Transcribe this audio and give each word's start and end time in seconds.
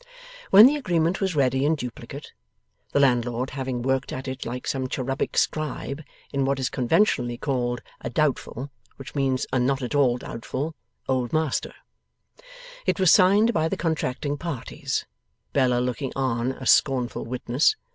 When 0.49 0.65
the 0.65 0.77
agreement 0.77 1.21
was 1.21 1.35
ready 1.35 1.63
in 1.63 1.75
duplicate 1.75 2.33
(the 2.91 2.99
landlord 2.99 3.51
having 3.51 3.83
worked 3.83 4.11
at 4.11 4.27
it 4.27 4.47
like 4.47 4.65
some 4.65 4.89
cherubic 4.89 5.37
scribe, 5.37 6.01
in 6.33 6.43
what 6.43 6.57
is 6.59 6.71
conventionally 6.71 7.37
called 7.37 7.83
a 7.99 8.09
doubtful, 8.09 8.71
which 8.95 9.13
means 9.13 9.45
a 9.53 9.59
not 9.59 9.83
at 9.83 9.93
all 9.93 10.17
doubtful, 10.17 10.73
Old 11.07 11.31
Master), 11.33 11.75
it 12.87 12.99
was 12.99 13.11
signed 13.13 13.53
by 13.53 13.69
the 13.69 13.77
contracting 13.77 14.39
parties, 14.39 15.05
Bella 15.53 15.79
looking 15.79 16.11
on 16.15 16.51
as 16.53 16.71
scornful 16.71 17.23
witness. 17.23 17.75